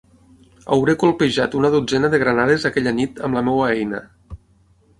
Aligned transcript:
Hauré 0.77 0.95
colpejat 1.03 1.57
una 1.59 1.71
dotzena 1.75 2.11
de 2.15 2.21
granades 2.25 2.67
aquella 2.73 2.95
nit 3.03 3.23
amb 3.29 3.41
la 3.41 3.47
meva 3.51 3.71
eina. 3.77 4.05